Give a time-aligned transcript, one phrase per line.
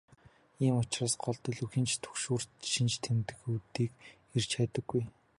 [0.65, 3.91] Ийм учраас гол төлөв хэн ч түгшүүрт шинж тэмдгүүдийг
[4.35, 5.01] эрж хайдаггүй.